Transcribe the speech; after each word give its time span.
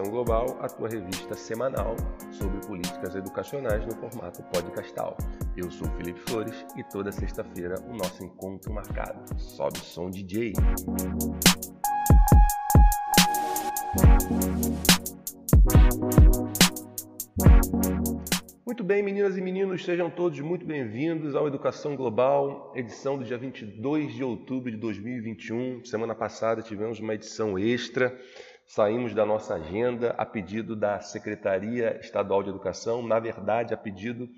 Educação 0.00 0.10
Global, 0.10 0.56
a 0.60 0.68
tua 0.68 0.88
revista 0.88 1.34
semanal 1.34 1.94
sobre 2.30 2.58
políticas 2.66 3.14
educacionais 3.14 3.84
no 3.84 3.92
formato 3.96 4.42
podcastal. 4.44 5.16
Eu 5.56 5.70
sou 5.70 5.86
Felipe 5.96 6.20
Flores 6.20 6.64
e 6.76 6.82
toda 6.84 7.12
sexta-feira 7.12 7.74
o 7.86 7.94
nosso 7.94 8.24
encontro 8.24 8.72
marcado. 8.72 9.20
Sobe 9.38 9.78
o 9.78 9.82
som 9.82 10.10
DJ. 10.10 10.54
Muito 18.64 18.84
bem, 18.84 19.02
meninas 19.02 19.36
e 19.36 19.42
meninos, 19.42 19.84
sejam 19.84 20.08
todos 20.08 20.40
muito 20.40 20.64
bem-vindos 20.64 21.34
ao 21.34 21.46
Educação 21.46 21.96
Global, 21.96 22.72
edição 22.74 23.18
do 23.18 23.24
dia 23.24 23.36
22 23.36 24.14
de 24.14 24.24
outubro 24.24 24.70
de 24.70 24.76
2021. 24.78 25.84
Semana 25.84 26.14
passada 26.14 26.62
tivemos 26.62 27.00
uma 27.00 27.14
edição 27.14 27.58
extra, 27.58 28.18
saímos 28.70 29.12
da 29.14 29.26
nossa 29.26 29.54
agenda 29.54 30.14
a 30.16 30.24
pedido 30.24 30.76
da 30.76 31.00
Secretaria 31.00 31.98
Estadual 32.00 32.40
de 32.40 32.50
Educação, 32.50 33.02
na 33.02 33.18
verdade, 33.18 33.74
a 33.74 33.76
pedido 33.76 34.28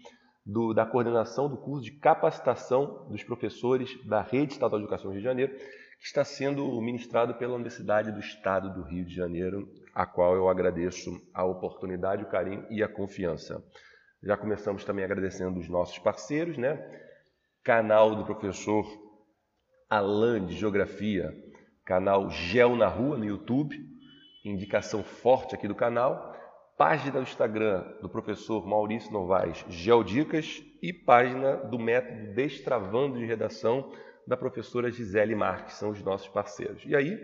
do, 0.45 0.73
da 0.73 0.87
coordenação 0.87 1.51
do 1.51 1.59
curso 1.59 1.85
de 1.85 1.91
capacitação 1.91 3.07
dos 3.11 3.23
professores 3.23 3.91
da 4.07 4.23
Rede 4.23 4.55
Estadual 4.55 4.81
de 4.81 4.87
Educação 4.87 5.11
do 5.11 5.13
Rio 5.13 5.21
de 5.21 5.25
Janeiro, 5.25 5.55
que 5.55 6.07
está 6.07 6.25
sendo 6.25 6.81
ministrado 6.81 7.35
pela 7.35 7.55
Universidade 7.55 8.11
do 8.11 8.21
Estado 8.21 8.73
do 8.73 8.83
Rio 8.83 9.05
de 9.05 9.15
Janeiro, 9.15 9.69
a 9.95 10.06
qual 10.06 10.34
eu 10.34 10.49
agradeço 10.49 11.11
a 11.34 11.45
oportunidade, 11.45 12.25
o 12.25 12.31
carinho 12.31 12.67
e 12.71 12.83
a 12.83 12.89
confiança. 12.89 13.62
Já 14.23 14.34
começamos 14.34 14.83
também 14.83 15.05
agradecendo 15.05 15.61
os 15.61 15.69
nossos 15.69 15.99
parceiros, 15.99 16.56
né? 16.56 16.83
Canal 17.62 18.17
do 18.17 18.25
professor 18.25 18.87
Alan 19.91 20.47
de 20.47 20.56
Geografia, 20.56 21.31
canal 21.84 22.31
Gel 22.31 22.77
na 22.77 22.89
Rua 22.89 23.19
no 23.19 23.27
YouTube, 23.27 23.92
indicação 24.45 25.03
forte 25.03 25.55
aqui 25.55 25.69
do 25.69 25.75
canal. 25.75 26.37
Página 26.77 27.12
do 27.12 27.23
Instagram 27.23 27.85
do 28.01 28.09
professor 28.09 28.67
Maurício 28.67 29.12
Novaes, 29.12 29.65
Geodicas, 29.69 30.62
e 30.83 30.93
página 30.93 31.57
do 31.57 31.79
método 31.79 32.34
Destravando 32.34 33.19
de 33.19 33.25
Redação 33.25 33.93
da 34.27 34.37
professora 34.37 34.91
Gisele 34.91 35.34
Marques, 35.34 35.77
são 35.77 35.91
os 35.91 36.03
nossos 36.03 36.29
parceiros. 36.29 36.83
E 36.84 36.97
aí, 36.97 37.19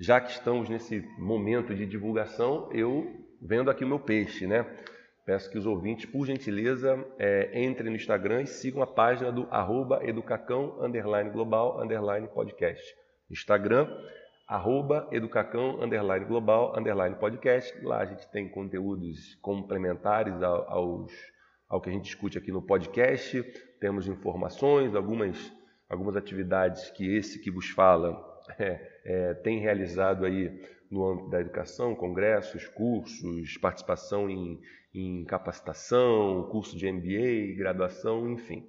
já 0.00 0.20
que 0.20 0.30
estamos 0.30 0.68
nesse 0.68 1.00
momento 1.18 1.74
de 1.74 1.86
divulgação, 1.86 2.68
eu 2.72 3.06
vendo 3.40 3.70
aqui 3.70 3.84
o 3.84 3.88
meu 3.88 4.00
peixe, 4.00 4.46
né? 4.46 4.66
Peço 5.24 5.50
que 5.50 5.58
os 5.58 5.66
ouvintes, 5.66 6.06
por 6.06 6.26
gentileza, 6.26 7.04
é, 7.18 7.62
entrem 7.62 7.90
no 7.90 7.96
Instagram 7.96 8.42
e 8.42 8.46
sigam 8.46 8.82
a 8.82 8.86
página 8.86 9.30
do 9.30 9.46
arroba 9.50 10.00
educacão, 10.02 10.82
underline 10.82 11.30
global, 11.30 11.80
underline 11.82 12.26
podcast. 12.28 12.82
Instagram, 13.30 13.86
arroba 14.48 15.06
educacão, 15.12 15.82
underline 15.82 16.24
global, 16.24 16.76
underline 16.76 17.14
podcast. 17.16 17.78
Lá 17.84 17.98
a 17.98 18.06
gente 18.06 18.28
tem 18.30 18.48
conteúdos 18.48 19.34
complementares 19.42 20.42
aos, 20.42 21.12
ao 21.68 21.80
que 21.80 21.90
a 21.90 21.92
gente 21.92 22.04
discute 22.04 22.38
aqui 22.38 22.50
no 22.50 22.62
podcast. 22.62 23.42
Temos 23.78 24.08
informações, 24.08 24.94
algumas, 24.94 25.52
algumas 25.88 26.16
atividades 26.16 26.90
que 26.90 27.14
esse 27.14 27.38
que 27.38 27.50
vos 27.50 27.68
fala 27.68 28.18
é, 28.58 29.00
é, 29.04 29.34
tem 29.34 29.60
realizado 29.60 30.24
aí 30.24 30.60
no 30.90 31.06
âmbito 31.06 31.28
da 31.28 31.40
educação, 31.40 31.94
congressos, 31.94 32.66
cursos, 32.68 33.58
participação 33.58 34.30
em 34.30 34.58
em 34.94 35.24
capacitação, 35.24 36.48
curso 36.50 36.76
de 36.76 36.90
MBA, 36.90 37.56
graduação, 37.56 38.30
enfim. 38.30 38.66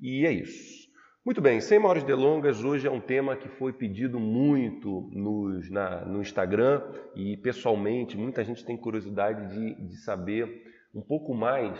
E 0.00 0.24
é 0.24 0.32
isso. 0.32 0.89
Muito 1.22 1.42
bem, 1.42 1.60
sem 1.60 1.78
maiores 1.78 2.02
delongas, 2.02 2.64
hoje 2.64 2.88
é 2.88 2.90
um 2.90 2.98
tema 2.98 3.36
que 3.36 3.46
foi 3.46 3.74
pedido 3.74 4.18
muito 4.18 5.10
nos, 5.12 5.70
na, 5.70 6.02
no 6.06 6.22
Instagram 6.22 6.82
e 7.14 7.36
pessoalmente 7.36 8.16
muita 8.16 8.42
gente 8.42 8.64
tem 8.64 8.74
curiosidade 8.74 9.54
de, 9.54 9.86
de 9.86 9.96
saber 9.98 10.64
um 10.94 11.02
pouco 11.02 11.34
mais 11.34 11.78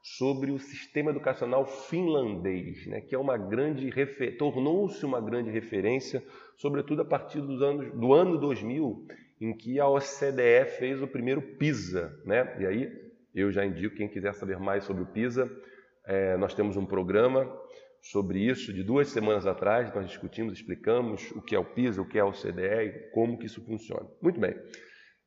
sobre 0.00 0.52
o 0.52 0.58
sistema 0.60 1.10
educacional 1.10 1.66
finlandês, 1.66 2.86
né, 2.86 3.00
que 3.00 3.12
é 3.12 3.18
uma 3.18 3.36
grande 3.36 3.90
tornou-se 4.38 5.04
uma 5.04 5.20
grande 5.20 5.50
referência, 5.50 6.22
sobretudo 6.56 7.02
a 7.02 7.04
partir 7.04 7.40
dos 7.40 7.60
anos, 7.60 7.90
do 7.90 8.14
ano 8.14 8.38
2000, 8.38 9.04
em 9.40 9.52
que 9.52 9.80
a 9.80 9.88
OCDE 9.88 10.64
fez 10.78 11.02
o 11.02 11.08
primeiro 11.08 11.42
PISA, 11.42 12.16
né? 12.24 12.56
E 12.60 12.64
aí 12.64 12.92
eu 13.34 13.50
já 13.50 13.66
indico, 13.66 13.96
quem 13.96 14.08
quiser 14.08 14.32
saber 14.32 14.60
mais 14.60 14.84
sobre 14.84 15.02
o 15.02 15.06
PISA, 15.06 15.50
é, 16.06 16.36
nós 16.36 16.54
temos 16.54 16.76
um 16.76 16.86
programa 16.86 17.52
sobre 18.10 18.40
isso 18.40 18.72
de 18.72 18.82
duas 18.82 19.08
semanas 19.08 19.46
atrás, 19.46 19.92
nós 19.94 20.06
discutimos, 20.06 20.54
explicamos 20.54 21.30
o 21.32 21.42
que 21.42 21.54
é 21.54 21.58
o 21.58 21.64
PISA, 21.64 22.02
o 22.02 22.08
que 22.08 22.18
é 22.18 22.24
o 22.24 22.32
CDE 22.32 23.10
como 23.12 23.38
que 23.38 23.46
isso 23.46 23.64
funciona. 23.64 24.06
Muito 24.22 24.38
bem. 24.38 24.54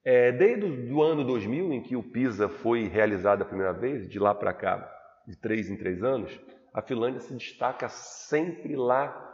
É, 0.04 0.32
desde 0.32 0.66
o 0.92 1.04
ano 1.04 1.24
2000, 1.24 1.74
em 1.74 1.82
que 1.82 1.96
o 1.96 2.04
PISA 2.04 2.48
foi 2.48 2.88
realizado 2.88 3.42
a 3.42 3.46
primeira 3.46 3.74
vez, 3.74 4.08
de 4.08 4.18
lá 4.18 4.34
para 4.34 4.54
cá, 4.54 4.90
de 5.28 5.36
três 5.36 5.70
em 5.70 5.78
três 5.78 6.04
anos, 6.04 6.40
a 6.74 6.82
Finlândia 6.82 7.20
se 7.20 7.34
destaca 7.34 7.90
sempre 7.90 8.76
lá 8.76 9.26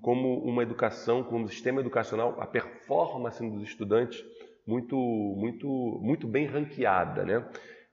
como 0.00 0.38
uma 0.44 0.62
educação, 0.62 1.22
como 1.22 1.44
um 1.44 1.48
sistema 1.48 1.80
educacional, 1.80 2.40
a 2.40 2.46
performance 2.46 3.44
dos 3.50 3.62
estudantes 3.62 4.24
muito, 4.66 4.96
muito, 4.96 5.68
muito 6.02 6.26
bem 6.26 6.46
ranqueada, 6.46 7.24
né? 7.24 7.46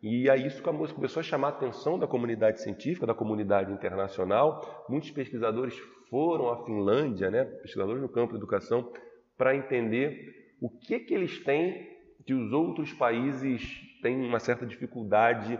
E 0.04 0.30
aí 0.30 0.46
isso 0.46 0.62
começou 0.62 1.22
a 1.22 1.24
chamar 1.24 1.48
a 1.48 1.52
atenção 1.52 1.98
da 1.98 2.06
comunidade 2.06 2.62
científica, 2.62 3.08
da 3.08 3.14
comunidade 3.14 3.72
internacional. 3.72 4.86
Muitos 4.90 5.10
pesquisadores 5.12 5.80
foram 6.10 6.50
à 6.50 6.66
Finlândia, 6.66 7.32
né, 7.32 7.46
pesquisadores 7.46 8.02
no 8.02 8.10
campo 8.10 8.34
da 8.34 8.38
educação, 8.38 8.92
para 9.38 9.56
entender 9.56 10.58
o 10.62 10.70
que, 10.70 11.00
que 11.00 11.14
eles 11.14 11.42
têm 11.46 11.88
que 12.26 12.34
os 12.34 12.52
outros 12.52 12.92
países 12.92 13.64
têm 14.02 14.22
uma 14.26 14.40
certa 14.40 14.66
dificuldade 14.66 15.58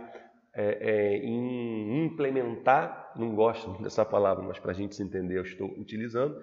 é, 0.54 0.78
é, 0.80 1.16
em 1.24 2.04
implementar, 2.04 3.12
não 3.16 3.34
gosto 3.34 3.82
dessa 3.82 4.04
palavra, 4.04 4.44
mas 4.44 4.58
para 4.58 4.72
a 4.72 4.74
gente 4.74 4.94
se 4.94 5.02
entender 5.02 5.38
eu 5.38 5.42
estou 5.42 5.68
utilizando, 5.78 6.38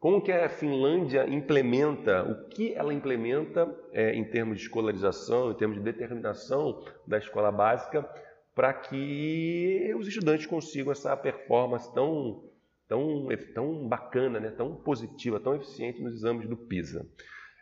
como 0.00 0.22
que 0.22 0.32
a 0.32 0.48
Finlândia 0.48 1.28
implementa, 1.28 2.22
o 2.22 2.48
que 2.48 2.72
ela 2.72 2.92
implementa 2.92 3.70
é, 3.92 4.14
em 4.14 4.24
termos 4.24 4.56
de 4.56 4.64
escolarização, 4.64 5.50
em 5.50 5.54
termos 5.54 5.76
de 5.76 5.84
determinação 5.84 6.82
da 7.06 7.18
escola 7.18 7.52
básica, 7.52 8.08
para 8.54 8.72
que 8.72 9.94
os 9.98 10.08
estudantes 10.08 10.46
consigam 10.46 10.90
essa 10.90 11.14
performance 11.14 11.92
tão, 11.92 12.42
tão, 12.88 13.28
tão 13.54 13.86
bacana, 13.86 14.40
né, 14.40 14.50
tão 14.50 14.74
positiva, 14.74 15.38
tão 15.38 15.54
eficiente 15.54 16.02
nos 16.02 16.14
exames 16.14 16.48
do 16.48 16.56
PISA. 16.56 17.06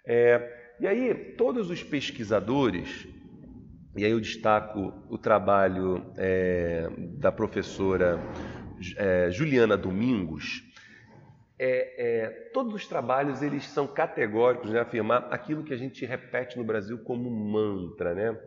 É, 0.07 0.77
e 0.79 0.87
aí, 0.87 1.13
todos 1.37 1.71
os 1.71 1.83
pesquisadores, 1.83 3.09
e 3.97 4.05
aí 4.05 4.13
eu 4.13 4.21
destaco 4.21 4.95
o 5.11 5.19
trabalho 5.19 6.13
é, 6.17 6.89
da 7.19 7.33
professora 7.33 8.17
é, 8.97 9.29
Juliana 9.33 9.77
Domingos, 9.77 10.68
é, 11.59 12.27
é, 12.27 12.31
todos 12.53 12.73
os 12.75 12.87
trabalhos 12.87 13.43
eles 13.43 13.65
são 13.65 13.87
categóricos 13.87 14.71
em 14.71 14.75
né, 14.75 14.81
afirmar 14.81 15.29
aquilo 15.33 15.65
que 15.65 15.75
a 15.75 15.77
gente 15.77 16.07
repete 16.07 16.57
no 16.57 16.65
Brasil 16.65 16.99
como 17.05 17.29
mantra, 17.31 18.15
né? 18.15 18.41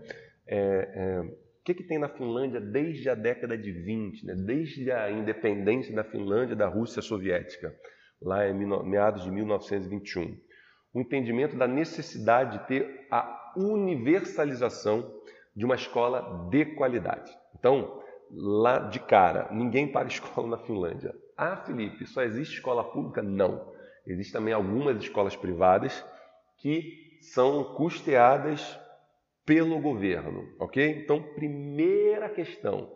É, 0.47 0.57
é, 0.57 1.19
o 1.61 1.63
que, 1.63 1.75
que 1.75 1.83
tem 1.83 1.99
na 1.99 2.09
Finlândia 2.09 2.59
desde 2.59 3.07
a 3.09 3.13
década 3.13 3.55
de 3.55 3.71
20, 3.71 4.25
né? 4.25 4.33
desde 4.35 4.91
a 4.91 5.11
independência 5.11 5.93
da 5.93 6.03
Finlândia 6.03 6.55
da 6.55 6.67
Rússia 6.67 7.03
soviética, 7.03 7.75
lá 8.19 8.47
em 8.47 8.53
meados 8.83 9.23
de 9.23 9.31
1921? 9.31 10.37
O 10.93 10.99
entendimento 10.99 11.55
da 11.55 11.67
necessidade 11.67 12.57
de 12.57 12.67
ter 12.67 13.07
a 13.11 13.53
universalização 13.55 15.13
de 15.55 15.63
uma 15.63 15.75
escola 15.75 16.49
de 16.49 16.65
qualidade. 16.65 17.31
Então, 17.57 18.01
lá 18.31 18.79
de 18.89 18.99
cara, 18.99 19.47
ninguém 19.51 19.91
para 19.91 20.07
escola 20.09 20.47
na 20.47 20.57
Finlândia. 20.65 21.13
Ah, 21.43 21.55
Felipe, 21.55 22.05
só 22.05 22.21
existe 22.21 22.57
escola 22.57 22.83
pública? 22.83 23.23
Não. 23.23 23.73
Existem 24.05 24.39
também 24.39 24.53
algumas 24.53 25.01
escolas 25.01 25.35
privadas 25.35 26.05
que 26.59 27.17
são 27.19 27.73
custeadas 27.73 28.79
pelo 29.43 29.79
governo, 29.79 30.47
ok? 30.59 31.01
Então, 31.03 31.19
primeira 31.33 32.29
questão, 32.29 32.93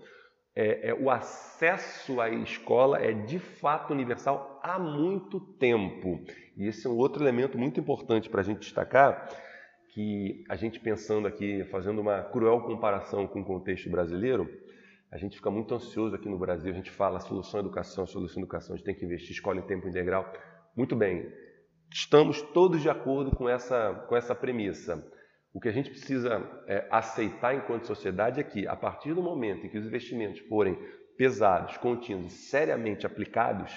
é, 0.55 0.89
é, 0.89 0.93
o 0.93 1.09
acesso 1.09 2.21
à 2.21 2.29
escola 2.29 2.99
é 2.99 3.13
de 3.13 3.39
fato 3.39 3.91
universal 3.91 4.59
há 4.61 4.77
muito 4.77 5.39
tempo. 5.39 6.23
E 6.55 6.67
esse 6.67 6.85
é 6.85 6.89
um 6.89 6.97
outro 6.97 7.23
elemento 7.23 7.57
muito 7.57 7.79
importante 7.79 8.29
para 8.29 8.41
a 8.41 8.43
gente 8.43 8.59
destacar, 8.59 9.27
que 9.91 10.45
a 10.47 10.55
gente 10.55 10.79
pensando 10.79 11.27
aqui, 11.27 11.63
fazendo 11.71 11.99
uma 11.99 12.21
cruel 12.21 12.61
comparação 12.61 13.25
com 13.25 13.41
o 13.41 13.45
contexto 13.45 13.89
brasileiro, 13.89 14.47
a 15.11 15.17
gente 15.17 15.37
fica 15.37 15.49
muito 15.49 15.73
ansioso 15.73 16.15
aqui 16.15 16.27
no 16.27 16.37
Brasil, 16.37 16.71
a 16.71 16.75
gente 16.75 16.91
fala 16.91 17.19
solução 17.19 17.59
educação, 17.59 18.05
solução 18.05 18.41
educação, 18.41 18.73
a 18.73 18.77
gente 18.77 18.85
tem 18.85 18.95
que 18.95 19.05
investir 19.05 19.31
escola 19.31 19.59
em 19.59 19.65
tempo 19.65 19.87
integral. 19.87 20.31
Muito 20.75 20.95
bem, 20.95 21.31
estamos 21.91 22.41
todos 22.41 22.81
de 22.81 22.89
acordo 22.89 23.31
com 23.31 23.47
essa, 23.47 23.93
com 24.09 24.15
essa 24.15 24.35
premissa. 24.35 25.05
O 25.53 25.59
que 25.59 25.69
a 25.69 25.71
gente 25.71 25.89
precisa 25.89 26.41
é, 26.67 26.85
aceitar 26.91 27.55
enquanto 27.55 27.87
sociedade 27.87 28.41
é 28.41 28.43
que, 28.43 28.67
a 28.67 28.75
partir 28.75 29.13
do 29.13 29.23
momento 29.23 29.65
em 29.65 29.69
que 29.69 29.77
os 29.77 29.85
investimentos 29.85 30.41
forem 30.49 30.77
pesados, 31.17 31.77
contínuos 31.77 32.33
seriamente 32.49 33.05
aplicados, 33.05 33.71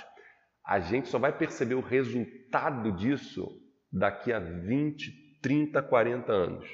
a 0.66 0.80
gente 0.80 1.08
só 1.08 1.18
vai 1.18 1.36
perceber 1.36 1.76
o 1.76 1.80
resultado 1.80 2.90
disso 2.92 3.48
daqui 3.92 4.32
a 4.32 4.38
20, 4.38 5.40
30, 5.40 5.80
40 5.82 6.32
anos. 6.32 6.68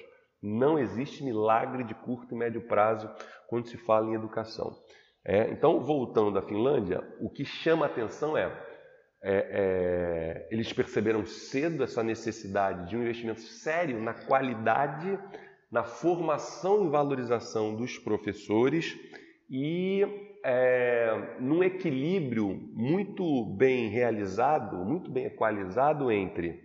Não 0.47 0.79
existe 0.79 1.25
milagre 1.25 1.85
de 1.85 1.95
curto 1.95 2.35
e 2.35 2.39
médio 2.39 2.61
prazo 2.69 3.11
quando 3.49 3.67
se 3.67 3.79
fala 3.79 4.11
em 4.11 4.15
educação. 4.15 4.77
É, 5.25 5.51
então, 5.51 5.81
voltando 5.81 6.39
à 6.39 6.43
Finlândia, 6.43 7.03
o 7.19 7.31
que 7.31 7.47
chama 7.47 7.87
atenção 7.87 8.37
é, 8.37 8.53
é, 9.23 9.33
é, 9.33 10.49
eles 10.51 10.71
perceberam 10.71 11.25
cedo 11.25 11.83
essa 11.83 12.03
necessidade 12.03 12.91
de 12.91 12.97
um 12.97 13.01
investimento 13.01 13.41
sério 13.41 13.99
na 14.03 14.13
qualidade, 14.13 15.19
na 15.73 15.83
formação 15.83 16.85
e 16.85 16.91
valorização 16.91 17.75
dos 17.75 17.99
professores 17.99 18.95
e 19.49 20.03
é, 20.45 21.39
num 21.41 21.65
equilíbrio 21.65 22.55
muito 22.75 23.47
bem 23.57 23.89
realizado, 23.89 24.77
muito 24.85 25.11
bem 25.11 25.25
equalizado 25.25 26.13
entre 26.13 26.63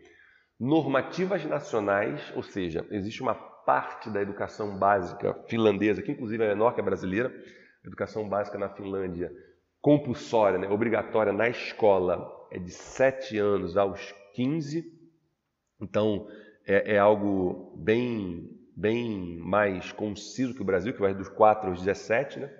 normativas 0.60 1.46
nacionais, 1.46 2.34
ou 2.36 2.44
seja, 2.44 2.86
existe 2.92 3.22
uma 3.22 3.34
parte 3.34 4.10
da 4.10 4.22
educação 4.22 4.78
básica 4.78 5.34
finlandesa, 5.48 6.02
que 6.02 6.12
inclusive 6.12 6.44
é 6.44 6.50
menor 6.50 6.74
que 6.74 6.82
a 6.82 6.84
brasileira, 6.84 7.32
educação 7.86 8.28
básica 8.28 8.58
na 8.58 8.70
Finlândia, 8.70 9.32
compulsória, 9.82 10.60
né, 10.60 10.68
obrigatória 10.68 11.32
na 11.32 11.48
escola, 11.48 12.28
é 12.52 12.60
de 12.60 12.72
7 12.72 13.38
anos 13.38 13.78
aos 13.78 14.14
15. 14.34 14.84
Então, 15.80 16.28
é, 16.66 16.96
é, 16.96 16.98
algo 17.00 17.74
bem, 17.78 18.50
bem 18.76 19.38
mais 19.38 19.92
conciso 19.92 20.54
que 20.54 20.62
o 20.62 20.66
Brasil, 20.66 20.94
que 20.94 21.00
vai 21.00 21.14
dos 21.14 21.30
4 21.30 21.70
aos 21.70 21.80
17. 21.80 22.40
Né? 22.40 22.52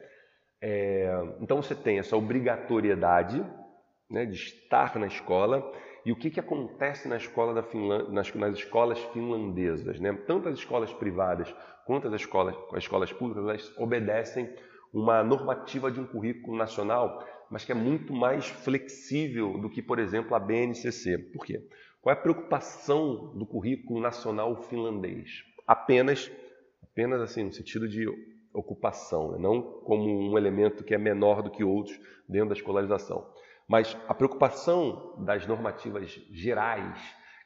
É, 0.62 1.12
então, 1.42 1.62
você 1.62 1.76
tem 1.76 2.00
essa 2.00 2.16
obrigatoriedade 2.16 3.44
né, 4.10 4.26
de 4.26 4.36
estar 4.36 4.98
na 4.98 5.08
escola. 5.08 5.70
E 6.10 6.12
o 6.12 6.16
que, 6.16 6.32
que 6.32 6.40
acontece 6.40 7.08
na 7.08 7.18
escola 7.18 7.54
da 7.54 7.64
nas, 8.10 8.34
nas 8.34 8.58
escolas 8.58 8.98
finlandesas? 9.14 10.00
Né? 10.00 10.12
Tanto 10.26 10.50
as 10.50 10.58
escolas 10.58 10.92
privadas 10.92 11.54
quanto 11.86 12.08
as 12.08 12.16
escolas, 12.16 12.56
as 12.72 12.80
escolas 12.80 13.14
públicas, 13.14 13.44
elas 13.44 13.78
obedecem 13.78 14.50
uma 14.92 15.24
normativa 15.24 15.92
de 15.92 16.00
um 16.00 16.08
currículo 16.08 16.58
nacional, 16.58 17.24
mas 17.48 17.64
que 17.64 17.72
é 17.72 17.76
muito 17.76 18.12
mais 18.12 18.48
flexível 18.48 19.60
do 19.60 19.70
que, 19.70 19.84
por 19.84 20.00
exemplo, 20.00 20.34
a 20.34 20.40
BNCC. 20.40 21.16
Por 21.32 21.46
quê? 21.46 21.64
Qual 22.02 22.12
é 22.12 22.18
a 22.18 22.20
preocupação 22.20 23.32
do 23.38 23.46
currículo 23.46 24.02
nacional 24.02 24.56
finlandês? 24.64 25.44
Apenas, 25.68 26.32
apenas 26.82 27.22
assim, 27.22 27.44
no 27.44 27.54
sentido 27.54 27.88
de 27.88 28.08
ocupação, 28.52 29.34
né? 29.34 29.38
não 29.38 29.62
como 29.62 30.32
um 30.32 30.36
elemento 30.40 30.84
que 30.84 30.96
é 30.96 30.98
menor 30.98 31.44
do 31.44 31.52
que 31.52 31.64
outros 31.64 32.02
dentro 32.28 32.50
da 32.50 32.56
escolarização. 32.56 33.32
Mas 33.70 33.96
a 34.08 34.16
preocupação 34.16 35.14
das 35.20 35.46
normativas 35.46 36.10
gerais, 36.32 37.00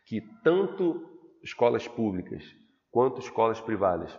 que 0.06 0.22
tanto 0.42 1.06
escolas 1.44 1.86
públicas 1.86 2.44
quanto 2.90 3.20
escolas 3.20 3.60
privadas 3.60 4.18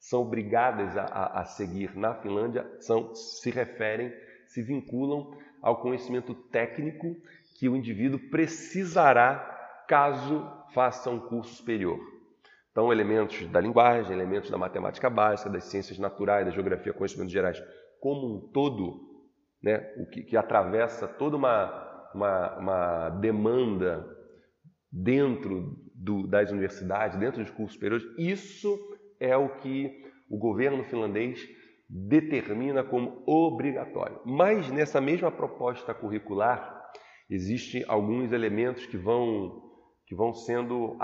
são 0.00 0.22
obrigadas 0.22 0.96
a, 0.96 1.04
a, 1.04 1.40
a 1.40 1.44
seguir 1.44 1.96
na 1.96 2.14
Finlândia 2.14 2.68
são, 2.80 3.14
se 3.14 3.50
referem, 3.50 4.12
se 4.46 4.62
vinculam 4.62 5.32
ao 5.62 5.80
conhecimento 5.80 6.34
técnico 6.34 7.16
que 7.56 7.68
o 7.68 7.76
indivíduo 7.76 8.18
precisará 8.30 9.84
caso 9.86 10.44
faça 10.74 11.08
um 11.08 11.20
curso 11.20 11.54
superior. 11.54 11.98
Então, 12.70 12.92
elementos 12.92 13.46
da 13.48 13.60
linguagem, 13.60 14.12
elementos 14.12 14.50
da 14.50 14.58
matemática 14.58 15.08
básica, 15.08 15.50
das 15.50 15.64
ciências 15.64 15.98
naturais, 15.98 16.46
da 16.46 16.52
geografia, 16.52 16.92
conhecimentos 16.92 17.32
gerais, 17.32 17.60
como 18.00 18.36
um 18.36 18.52
todo, 18.52 19.07
né, 19.62 19.92
o 19.96 20.06
que, 20.06 20.22
que 20.22 20.36
atravessa 20.36 21.06
toda 21.06 21.36
uma, 21.36 22.10
uma, 22.14 22.58
uma 22.58 23.10
demanda 23.10 24.06
dentro 24.90 25.76
do, 25.94 26.26
das 26.26 26.50
universidades, 26.50 27.18
dentro 27.18 27.42
dos 27.42 27.50
cursos 27.50 27.74
superiores, 27.74 28.06
isso 28.16 28.78
é 29.20 29.36
o 29.36 29.48
que 29.56 30.04
o 30.30 30.38
governo 30.38 30.84
finlandês 30.84 31.46
determina 31.88 32.84
como 32.84 33.22
obrigatório. 33.26 34.20
Mas 34.24 34.70
nessa 34.70 35.00
mesma 35.00 35.30
proposta 35.30 35.94
curricular 35.94 36.86
existem 37.28 37.84
alguns 37.88 38.32
elementos 38.32 38.86
que 38.86 38.96
vão 38.96 39.66
que 40.06 40.14
vão 40.14 40.32
sendo 40.32 40.96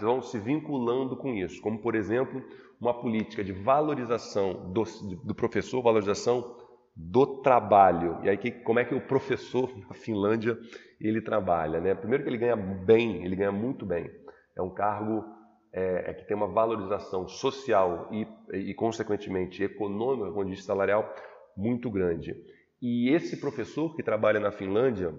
vão 0.00 0.22
se 0.22 0.38
vinculando 0.38 1.14
com 1.14 1.34
isso, 1.34 1.60
como 1.60 1.78
por 1.78 1.94
exemplo 1.94 2.42
uma 2.80 2.98
política 2.98 3.44
de 3.44 3.52
valorização 3.52 4.72
do, 4.72 4.82
do 5.24 5.34
professor, 5.34 5.82
valorização 5.82 6.56
do 6.96 7.42
trabalho. 7.42 8.18
E 8.22 8.30
aí 8.30 8.38
que, 8.38 8.50
como 8.50 8.78
é 8.78 8.84
que 8.84 8.94
o 8.94 9.06
professor 9.06 9.70
na 9.86 9.94
Finlândia 9.94 10.58
ele 10.98 11.20
trabalha, 11.20 11.78
né? 11.78 11.94
Primeiro 11.94 12.24
que 12.24 12.30
ele 12.30 12.38
ganha 12.38 12.56
bem, 12.56 13.22
ele 13.24 13.36
ganha 13.36 13.52
muito 13.52 13.84
bem. 13.84 14.10
É 14.56 14.62
um 14.62 14.70
cargo 14.70 15.24
é, 15.72 16.10
é 16.10 16.14
que 16.14 16.26
tem 16.26 16.34
uma 16.34 16.48
valorização 16.48 17.28
social 17.28 18.08
e, 18.10 18.26
e, 18.70 18.74
consequentemente, 18.74 19.62
econômica, 19.62 20.32
quando 20.32 20.48
diz 20.48 20.64
salarial, 20.64 21.14
muito 21.54 21.90
grande. 21.90 22.34
E 22.80 23.10
esse 23.10 23.38
professor 23.38 23.94
que 23.94 24.02
trabalha 24.02 24.40
na 24.40 24.50
Finlândia, 24.50 25.14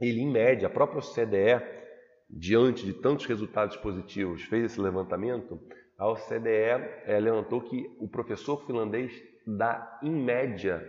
ele, 0.00 0.20
em 0.20 0.30
média, 0.30 0.68
a 0.68 0.70
própria 0.70 1.00
OCDE, 1.00 1.64
diante 2.30 2.86
de 2.86 2.92
tantos 2.92 3.26
resultados 3.26 3.76
positivos, 3.76 4.42
fez 4.42 4.64
esse 4.64 4.80
levantamento. 4.80 5.60
A 5.98 6.08
OCDE 6.08 6.48
é, 7.06 7.18
levantou 7.20 7.60
que 7.60 7.90
o 7.98 8.08
professor 8.08 8.64
finlandês 8.64 9.12
dá, 9.46 9.98
em 10.02 10.10
média, 10.10 10.82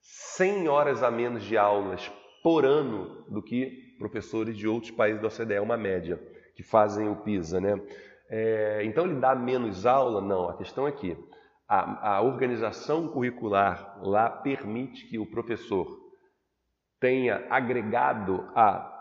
100 0.00 0.68
horas 0.68 1.02
a 1.02 1.10
menos 1.10 1.42
de 1.44 1.56
aulas 1.56 2.10
por 2.42 2.64
ano 2.64 3.24
do 3.28 3.42
que 3.42 3.96
professores 3.98 4.56
de 4.56 4.66
outros 4.68 4.92
países 4.92 5.20
da 5.20 5.28
OCDE, 5.28 5.54
é 5.54 5.60
uma 5.60 5.76
média, 5.76 6.20
que 6.54 6.62
fazem 6.62 7.08
o 7.08 7.16
PISA. 7.16 7.60
Né? 7.60 7.80
É, 8.28 8.82
então 8.84 9.04
ele 9.04 9.20
dá 9.20 9.34
menos 9.34 9.86
aula? 9.86 10.20
Não, 10.20 10.48
a 10.48 10.56
questão 10.56 10.86
é 10.86 10.92
que 10.92 11.16
a, 11.68 12.16
a 12.16 12.22
organização 12.22 13.08
curricular 13.08 13.98
lá 14.02 14.30
permite 14.30 15.06
que 15.06 15.18
o 15.18 15.26
professor 15.26 15.86
tenha 17.00 17.46
agregado 17.50 18.48
a 18.54 18.94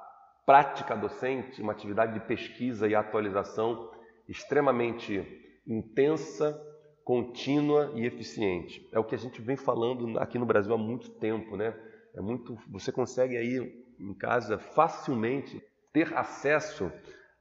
prática 0.45 0.95
docente 0.95 1.61
uma 1.61 1.71
atividade 1.71 2.13
de 2.13 2.25
pesquisa 2.25 2.87
e 2.87 2.95
atualização 2.95 3.91
extremamente 4.27 5.25
intensa, 5.65 6.59
contínua 7.07 7.93
e 7.95 8.05
eficiente. 8.05 8.85
É 8.91 8.99
o 8.99 9.03
que 9.05 9.15
a 9.15 9.17
gente 9.17 9.41
vem 9.41 9.55
falando 9.55 10.19
aqui 10.19 10.37
no 10.37 10.45
Brasil 10.45 10.73
há 10.73 10.77
muito 10.77 11.09
tempo, 11.11 11.55
né? 11.55 11.73
É 12.13 12.19
muito, 12.19 12.59
você 12.67 12.91
consegue 12.91 13.37
aí 13.37 13.81
em 13.97 14.13
casa 14.13 14.59
facilmente 14.59 15.63
ter 15.93 16.13
acesso 16.13 16.91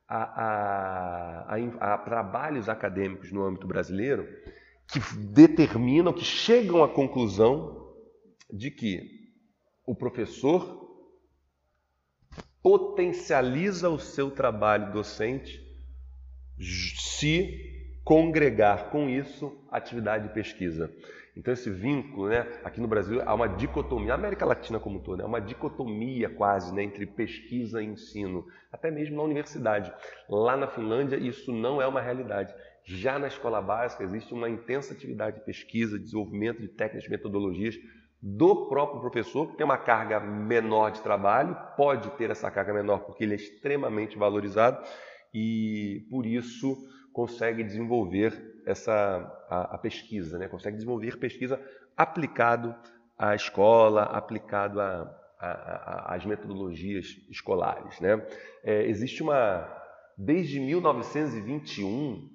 a, 0.07 0.23
a, 0.23 1.57
a, 1.57 1.95
a 1.95 1.99
trabalhos 1.99 2.69
acadêmicos 2.69 3.33
no 3.33 3.43
âmbito 3.43 3.67
brasileiro 3.67 4.29
que 4.87 5.01
determinam, 5.33 6.13
que 6.13 6.25
chegam 6.25 6.85
à 6.85 6.89
conclusão 6.89 7.93
de 8.49 8.71
que 8.71 9.01
o 9.85 9.97
professor 9.97 11.11
potencializa 12.63 13.91
o 13.91 13.99
seu 13.99 14.31
trabalho 14.31 14.93
docente 14.93 15.61
se 16.57 17.76
congregar 18.07 18.89
com 18.91 19.09
isso 19.09 19.61
atividade 19.69 20.29
de 20.29 20.33
pesquisa. 20.33 20.95
Então, 21.37 21.53
esse 21.53 21.69
vínculo, 21.69 22.29
né, 22.29 22.47
aqui 22.63 22.81
no 22.81 22.87
Brasil, 22.87 23.21
há 23.27 23.35
uma 23.35 23.49
dicotomia, 23.49 24.15
América 24.15 24.47
Latina 24.47 24.79
como 24.79 24.99
um 24.99 25.03
todo, 25.03 25.19
né, 25.19 25.25
uma 25.25 25.41
dicotomia 25.41 26.31
quase 26.31 26.73
né, 26.73 26.85
entre 26.85 27.05
pesquisa 27.05 27.83
e 27.83 27.87
ensino, 27.87 28.47
até 28.73 28.93
mesmo 28.93 29.17
na 29.17 29.25
universidade. 29.25 29.93
Lá 30.29 30.57
na 30.57 30.69
Finlândia, 30.69 31.17
isso 31.17 31.53
não 31.53 31.83
é 31.83 31.87
uma 31.87 32.01
realidade. 32.01 32.55
Já 32.85 33.19
na 33.19 33.27
escola 33.27 33.61
básica, 33.61 34.05
existe 34.05 34.33
uma 34.33 34.49
intensa 34.49 34.95
atividade 34.95 35.41
de 35.41 35.45
pesquisa, 35.45 35.99
desenvolvimento 35.99 36.61
de 36.61 36.69
técnicas, 36.69 37.11
metodologias 37.11 37.77
do 38.23 38.69
próprio 38.69 39.01
professor, 39.01 39.51
que 39.51 39.57
tem 39.57 39.65
uma 39.65 39.79
carga 39.79 40.21
menor 40.21 40.93
de 40.93 41.03
trabalho, 41.03 41.57
pode 41.77 42.09
ter 42.11 42.31
essa 42.31 42.53
carga 42.53 42.73
menor 42.73 43.01
porque 43.01 43.25
ele 43.25 43.33
é 43.33 43.37
extremamente 43.37 44.17
valorizado 44.17 44.81
e, 45.35 46.07
por 46.09 46.25
isso, 46.25 46.79
consegue 47.17 47.65
desenvolver 47.65 48.61
essa 48.67 48.93
a, 49.49 49.77
a 49.77 49.79
pesquisa, 49.79 50.37
né? 50.39 50.49
consegue 50.49 50.77
desenvolver 50.77 51.17
pesquisa 51.17 51.59
aplicado 51.97 52.77
à 53.19 53.35
escola, 53.35 54.03
aplicado 54.03 54.79
às 55.39 56.27
metodologias 56.27 57.07
escolares. 57.31 57.99
Né? 58.01 58.23
É, 58.63 58.87
existe 58.87 59.23
uma, 59.23 59.67
desde 60.19 60.61
1921, 60.61 62.29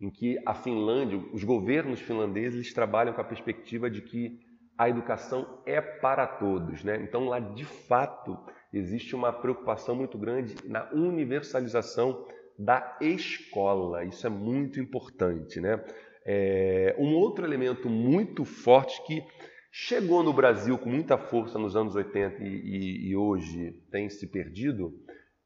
em 0.00 0.08
que 0.08 0.38
a 0.46 0.54
Finlândia, 0.54 1.18
os 1.32 1.42
governos 1.42 1.98
finlandeses 2.00 2.72
trabalham 2.72 3.12
com 3.12 3.20
a 3.20 3.24
perspectiva 3.24 3.90
de 3.90 4.02
que 4.02 4.38
a 4.78 4.88
educação 4.88 5.60
é 5.66 5.80
para 5.80 6.28
todos. 6.28 6.84
Né? 6.84 7.02
Então, 7.02 7.24
lá 7.24 7.40
de 7.40 7.64
fato, 7.64 8.38
existe 8.72 9.16
uma 9.16 9.32
preocupação 9.32 9.96
muito 9.96 10.16
grande 10.16 10.54
na 10.64 10.88
universalização 10.92 12.24
da 12.58 12.96
escola. 13.00 14.04
Isso 14.04 14.26
é 14.26 14.30
muito 14.30 14.80
importante, 14.80 15.60
né? 15.60 15.82
É, 16.24 16.94
um 16.98 17.14
outro 17.14 17.44
elemento 17.44 17.88
muito 17.88 18.44
forte 18.44 19.04
que 19.04 19.24
chegou 19.70 20.22
no 20.22 20.32
Brasil 20.32 20.78
com 20.78 20.88
muita 20.88 21.18
força 21.18 21.58
nos 21.58 21.74
anos 21.74 21.96
80 21.96 22.42
e, 22.42 22.46
e, 22.46 23.08
e 23.08 23.16
hoje 23.16 23.72
tem 23.90 24.08
se 24.08 24.26
perdido 24.26 24.92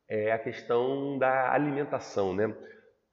é 0.08 0.32
a 0.32 0.38
questão 0.38 1.18
da 1.18 1.52
alimentação, 1.52 2.34
né? 2.34 2.54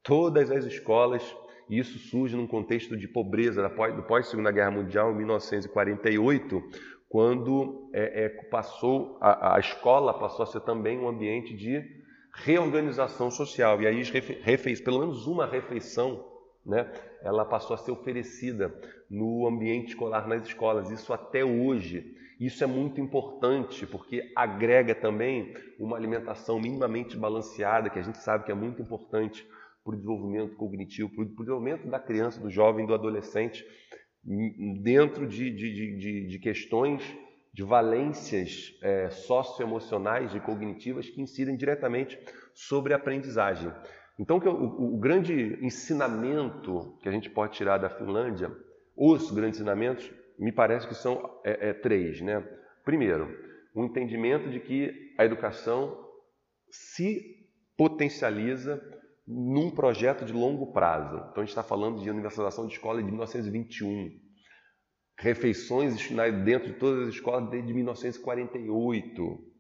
Todas 0.04 0.52
as 0.52 0.66
escolas, 0.66 1.24
e 1.70 1.80
isso 1.80 1.98
surge 1.98 2.36
num 2.36 2.48
contexto 2.48 2.96
de 2.96 3.08
pobreza 3.08 3.68
do 3.68 4.04
pós-Segunda 4.04 4.52
Guerra 4.52 4.72
Mundial, 4.72 5.12
em 5.12 5.18
1948, 5.18 6.62
quando 7.10 7.90
é, 7.94 8.26
é, 8.26 8.30
passou 8.50 9.18
a, 9.22 9.56
a, 9.56 9.60
escola 9.60 10.18
passou 10.20 10.44
a 10.44 10.48
ser 10.48 10.62
também 10.62 10.98
um 10.98 11.08
ambiente 11.08 11.56
de 11.56 12.03
reorganização 12.34 13.30
social. 13.30 13.82
E 13.82 13.88
aí 13.88 14.02
refez, 14.42 14.82
pelo 14.82 15.00
menos 15.00 15.28
uma 15.28 15.46
refeição, 15.46 16.26
né? 16.66 16.92
Ela 17.22 17.46
passou 17.46 17.74
a 17.74 17.78
ser 17.78 17.92
oferecida 17.92 18.74
no 19.10 19.48
ambiente 19.48 19.90
escolar 19.90 20.28
nas 20.28 20.46
escolas. 20.48 20.90
Isso 20.90 21.14
até 21.14 21.44
hoje. 21.44 22.16
Isso 22.40 22.64
é 22.64 22.68
muito 22.68 23.00
importante 23.00 23.86
porque 23.86 24.32
agrega 24.36 24.94
também 24.96 25.54
uma 25.80 25.96
alimentação 25.96 26.60
minimamente 26.60 27.16
balanceada, 27.16 27.90
que 27.90 28.00
a 28.00 28.02
gente 28.02 28.18
sabe 28.18 28.44
que 28.44 28.52
é 28.52 28.56
muito 28.56 28.82
importante 28.82 29.48
para 29.84 29.94
o 29.94 29.96
desenvolvimento 29.96 30.56
cognitivo, 30.56 31.10
para 31.10 31.24
o 31.24 31.26
desenvolvimento 31.26 31.88
da 31.88 32.00
criança, 32.00 32.42
do 32.42 32.50
jovem, 32.50 32.86
do 32.86 32.94
adolescente, 32.94 33.66
dentro 34.82 35.28
de, 35.28 35.52
de, 35.52 35.98
de, 35.98 36.28
de 36.28 36.40
questões 36.40 37.04
de 37.54 37.64
valências 37.64 38.76
é, 38.82 39.10
socioemocionais 39.12 40.34
e 40.34 40.40
cognitivas 40.40 41.08
que 41.08 41.22
incidem 41.22 41.56
diretamente 41.56 42.20
sobre 42.54 42.94
a 42.94 42.96
aprendizagem. 42.96 43.72
Então, 44.18 44.38
o, 44.38 44.96
o, 44.96 44.98
grande 44.98 45.58
ensinamento 45.62 46.98
que 47.02 47.10
a 47.10 47.12
gente 47.12 47.30
pode 47.30 47.54
tirar 47.54 47.78
da 47.78 47.90
Finlândia, 47.90 48.52
os 48.96 49.30
grandes 49.32 49.60
ensinamentos, 49.60 50.12
me 50.38 50.52
parece 50.52 50.88
que 50.88 50.96
são 50.96 51.40
é, 51.44 51.70
é, 51.70 51.74
três. 51.74 52.22
Né? 52.22 52.44
Primeiro, 52.84 53.30
o 53.74 53.82
um 53.82 53.86
entendimento 53.86 54.50
de 54.50 54.60
que 54.60 55.14
a 55.18 55.26
educação 55.26 55.98
se 56.70 57.48
potencializa 57.78 58.82
num 59.28 59.72
projeto 59.72 60.26
de 60.26 60.34
longo 60.34 60.74
prazo. 60.74 61.16
Então, 61.16 61.38
a 61.38 61.40
gente 61.42 61.50
está 61.50 61.64
falando 61.64 62.02
de 62.02 62.10
universalização 62.10 62.68
de 62.68 62.74
escola 62.74 63.02
de 63.02 63.06
1921, 63.06 64.23
refeições 65.18 66.10
dentro 66.44 66.74
de 66.74 66.80
todas 66.80 67.08
as 67.08 67.14
escolas 67.14 67.50
desde 67.50 67.74
1948. 67.74 69.54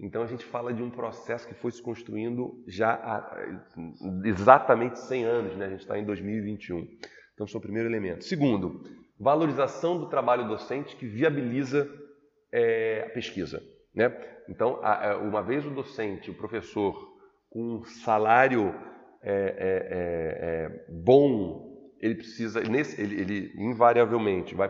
Então, 0.00 0.22
a 0.22 0.26
gente 0.26 0.44
fala 0.44 0.72
de 0.72 0.82
um 0.82 0.90
processo 0.90 1.46
que 1.46 1.54
foi 1.54 1.70
se 1.70 1.80
construindo 1.80 2.62
já 2.66 2.94
há 2.94 3.46
exatamente 4.24 4.98
100 4.98 5.24
anos, 5.24 5.56
né? 5.56 5.66
a 5.66 5.70
gente 5.70 5.80
está 5.80 5.98
em 5.98 6.04
2021. 6.04 6.80
Então, 7.32 7.46
esse 7.46 7.54
é 7.54 7.58
o 7.58 7.62
primeiro 7.62 7.88
elemento. 7.88 8.24
Segundo, 8.24 8.82
valorização 9.18 9.98
do 9.98 10.08
trabalho 10.08 10.48
docente 10.48 10.96
que 10.96 11.06
viabiliza 11.06 11.88
é, 12.52 13.04
a 13.06 13.10
pesquisa. 13.10 13.62
Né? 13.94 14.12
Então, 14.48 14.80
uma 15.22 15.42
vez 15.42 15.64
o 15.64 15.70
docente, 15.70 16.30
o 16.30 16.34
professor, 16.34 17.14
com 17.48 17.76
um 17.76 17.84
salário 17.84 18.74
é, 19.22 20.70
é, 20.70 20.84
bom, 20.88 21.72
ele 22.00 22.16
precisa, 22.16 22.60
nesse, 22.60 23.00
ele, 23.00 23.20
ele 23.20 23.52
invariavelmente 23.56 24.54
vai 24.54 24.68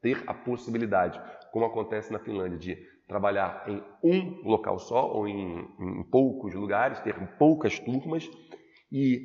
ter 0.00 0.22
a 0.26 0.34
possibilidade, 0.34 1.20
como 1.52 1.64
acontece 1.64 2.12
na 2.12 2.18
Finlândia, 2.18 2.58
de 2.58 2.76
trabalhar 3.06 3.64
em 3.66 3.82
um 4.02 4.42
local 4.42 4.78
só 4.78 5.10
ou 5.10 5.26
em, 5.26 5.66
em 5.80 6.02
poucos 6.10 6.54
lugares, 6.54 7.00
ter 7.00 7.14
poucas 7.38 7.78
turmas 7.78 8.28
e 8.92 9.24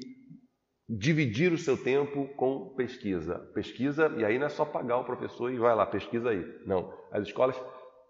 dividir 0.87 1.51
o 1.51 1.57
seu 1.57 1.77
tempo 1.77 2.27
com 2.35 2.73
pesquisa. 2.75 3.39
Pesquisa, 3.53 4.13
e 4.17 4.25
aí 4.25 4.37
não 4.37 4.47
é 4.47 4.49
só 4.49 4.65
pagar 4.65 4.97
o 4.97 5.05
professor 5.05 5.51
e 5.51 5.57
vai 5.57 5.75
lá, 5.75 5.85
pesquisa 5.85 6.29
aí. 6.29 6.45
Não. 6.65 6.93
As 7.11 7.27
escolas 7.27 7.59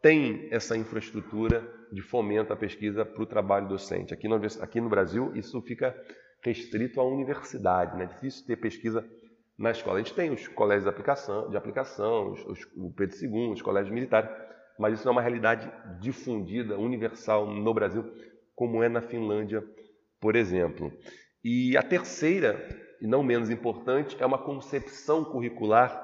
têm 0.02 0.48
essa 0.52 0.78
infraestrutura 0.78 1.68
de 1.92 2.02
fomento 2.02 2.52
à 2.52 2.56
pesquisa 2.56 3.06
para 3.06 3.24
o 3.24 3.26
trabalho 3.26 3.68
docente. 3.68 4.14
Aqui 4.14 4.28
no, 4.28 4.36
aqui 4.36 4.82
no 4.82 4.90
Brasil, 4.90 5.32
isso 5.36 5.62
fica 5.62 5.96
restrito 6.44 7.00
à 7.00 7.04
universidade, 7.06 7.98
né? 7.98 8.04
É 8.04 8.08
difícil 8.08 8.46
ter 8.46 8.58
pesquisa 8.58 9.08
na 9.58 9.72
escola. 9.72 9.98
A 9.98 10.02
gente 10.02 10.14
tem 10.14 10.32
os 10.32 10.48
colégios 10.48 10.84
de 10.84 10.90
aplicação, 10.90 11.50
de 11.50 11.58
aplicação 11.58 12.32
os, 12.32 12.46
os, 12.46 12.60
o 12.76 12.92
Pedro 12.92 13.16
II, 13.16 13.52
os 13.52 13.62
colégios 13.62 13.94
militares, 13.94 14.30
mas 14.80 14.96
isso 14.96 15.06
não 15.06 15.12
é 15.12 15.16
uma 15.16 15.22
realidade 15.22 15.72
difundida, 16.00 16.78
universal 16.78 17.46
no 17.46 17.74
Brasil, 17.74 18.04
como 18.56 18.82
é 18.84 18.90
na 18.90 19.02
Finlândia, 19.02 19.64
por 20.20 20.36
exemplo. 20.36 20.92
E 21.44 21.78
a 21.78 21.84
terceira, 21.84 22.68
e 23.02 23.08
não 23.08 23.22
menos 23.22 23.50
importante, 23.50 24.18
é 24.20 24.26
uma 24.26 24.38
concepção 24.38 25.24
curricular 25.24 26.04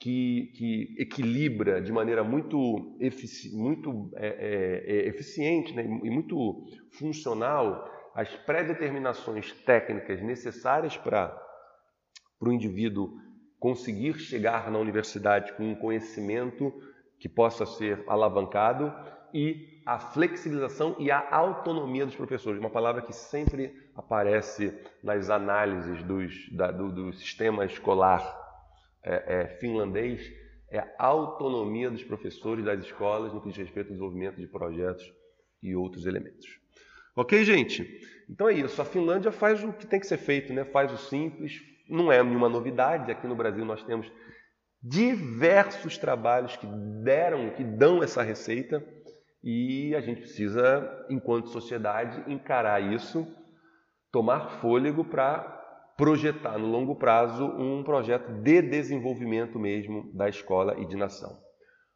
que, 0.00 0.52
que 0.54 0.94
equilibra 0.98 1.82
de 1.82 1.92
maneira 1.92 2.22
muito, 2.22 2.96
efici 3.00 3.54
muito 3.56 4.10
é, 4.14 4.28
é, 4.28 4.92
é 4.92 5.08
eficiente 5.08 5.74
né, 5.74 5.82
e 5.82 6.10
muito 6.10 6.64
funcional 6.92 7.90
as 8.14 8.28
pré-determinações 8.36 9.52
técnicas 9.64 10.22
necessárias 10.22 10.96
para 12.38 12.48
o 12.48 12.52
indivíduo 12.52 13.18
conseguir 13.58 14.18
chegar 14.18 14.70
na 14.70 14.78
universidade 14.78 15.52
com 15.54 15.64
um 15.64 15.74
conhecimento 15.74 16.72
que 17.18 17.28
possa 17.28 17.66
ser 17.66 18.04
alavancado 18.06 18.92
e 19.34 19.80
a 19.84 19.98
flexibilização 19.98 20.96
e 20.98 21.10
a 21.10 21.34
autonomia 21.34 22.06
dos 22.06 22.14
professores, 22.14 22.60
uma 22.60 22.70
palavra 22.70 23.02
que 23.02 23.12
sempre 23.12 23.74
aparece 23.94 24.78
nas 25.02 25.28
análises 25.30 26.02
dos, 26.02 26.48
da, 26.52 26.70
do, 26.70 26.92
do, 26.92 27.12
sistema 27.12 27.64
escolar 27.64 28.22
é, 29.02 29.40
é, 29.40 29.48
finlandês, 29.58 30.30
é 30.70 30.78
a 30.78 31.06
autonomia 31.06 31.90
dos 31.90 32.04
professores 32.04 32.64
das 32.64 32.84
escolas 32.84 33.32
no 33.32 33.40
que 33.40 33.48
diz 33.48 33.56
respeito 33.56 33.88
ao 33.88 33.92
desenvolvimento 33.92 34.36
de 34.36 34.46
projetos 34.46 35.10
e 35.62 35.74
outros 35.74 36.06
elementos. 36.06 36.46
Ok, 37.16 37.42
gente? 37.42 37.84
Então 38.28 38.48
é 38.48 38.52
isso. 38.52 38.80
A 38.80 38.84
Finlândia 38.84 39.32
faz 39.32 39.64
o 39.64 39.72
que 39.72 39.86
tem 39.86 39.98
que 39.98 40.06
ser 40.06 40.18
feito, 40.18 40.52
né? 40.52 40.64
faz 40.64 40.92
o 40.92 40.98
simples. 40.98 41.60
Não 41.88 42.12
é 42.12 42.22
nenhuma 42.22 42.48
novidade. 42.48 43.10
Aqui 43.10 43.26
no 43.26 43.36
Brasil 43.36 43.64
nós 43.64 43.82
temos 43.82 44.10
diversos 44.82 45.98
trabalhos 45.98 46.56
que 46.56 46.66
deram, 47.02 47.50
que 47.50 47.64
dão 47.64 48.02
essa 48.02 48.22
receita 48.22 48.84
e 49.42 49.94
a 49.94 50.00
gente 50.00 50.20
precisa, 50.20 51.06
enquanto 51.08 51.48
sociedade, 51.48 52.22
encarar 52.30 52.80
isso, 52.80 53.26
tomar 54.12 54.60
fôlego 54.60 55.04
para 55.04 55.56
projetar 55.96 56.58
no 56.58 56.68
longo 56.68 56.94
prazo 56.96 57.44
um 57.44 57.82
projeto 57.82 58.30
de 58.30 58.62
desenvolvimento 58.62 59.58
mesmo 59.58 60.12
da 60.14 60.28
escola 60.28 60.78
e 60.78 60.86
de 60.86 60.96
nação. 60.96 61.36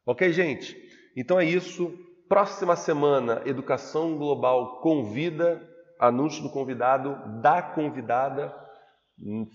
Ok, 0.04 0.32
gente? 0.32 0.76
Então 1.16 1.38
é 1.38 1.44
isso. 1.44 1.96
Próxima 2.28 2.74
semana, 2.74 3.42
Educação 3.44 4.16
Global 4.16 4.80
convida, 4.80 5.62
anúncio 6.00 6.42
do 6.42 6.50
convidado, 6.50 7.40
da 7.40 7.60
convidada, 7.60 8.52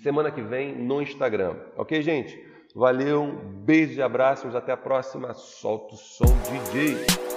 semana 0.01 0.31
que 0.31 0.41
vem 0.41 0.75
no 0.75 1.01
Instagram. 1.01 1.55
Ok, 1.75 2.01
gente? 2.01 2.37
Valeu, 2.75 3.31
beijo 3.65 3.99
e 3.99 4.01
abraços, 4.01 4.55
até 4.55 4.71
a 4.71 4.77
próxima. 4.77 5.33
Solta 5.33 5.95
o 5.95 5.97
som, 5.97 6.25
DJ. 6.71 7.37